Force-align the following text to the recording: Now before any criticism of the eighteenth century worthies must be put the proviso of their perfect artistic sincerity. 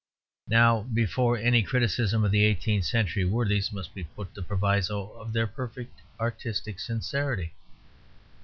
Now 0.47 0.81
before 0.81 1.37
any 1.37 1.61
criticism 1.61 2.23
of 2.23 2.31
the 2.31 2.43
eighteenth 2.43 2.85
century 2.85 3.23
worthies 3.23 3.71
must 3.71 3.93
be 3.93 4.03
put 4.03 4.33
the 4.33 4.41
proviso 4.41 5.09
of 5.11 5.31
their 5.31 5.45
perfect 5.45 6.01
artistic 6.19 6.79
sincerity. 6.79 7.53